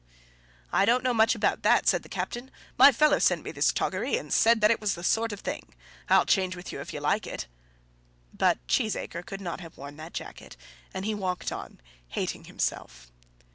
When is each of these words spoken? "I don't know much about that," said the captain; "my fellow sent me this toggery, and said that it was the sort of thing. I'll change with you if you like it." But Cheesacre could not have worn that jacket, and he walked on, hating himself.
"I 0.71 0.85
don't 0.85 1.03
know 1.03 1.13
much 1.13 1.35
about 1.35 1.61
that," 1.61 1.87
said 1.87 2.01
the 2.01 2.09
captain; 2.09 2.49
"my 2.75 2.91
fellow 2.91 3.19
sent 3.19 3.43
me 3.43 3.51
this 3.51 3.71
toggery, 3.71 4.17
and 4.17 4.33
said 4.33 4.59
that 4.61 4.71
it 4.71 4.81
was 4.81 4.95
the 4.95 5.03
sort 5.03 5.31
of 5.31 5.41
thing. 5.41 5.75
I'll 6.09 6.25
change 6.25 6.55
with 6.55 6.71
you 6.71 6.81
if 6.81 6.91
you 6.91 6.99
like 6.99 7.27
it." 7.27 7.45
But 8.33 8.57
Cheesacre 8.65 9.21
could 9.23 9.41
not 9.41 9.59
have 9.61 9.77
worn 9.77 9.97
that 9.97 10.15
jacket, 10.15 10.57
and 10.91 11.05
he 11.05 11.13
walked 11.13 11.51
on, 11.51 11.79
hating 12.07 12.45
himself. 12.45 13.11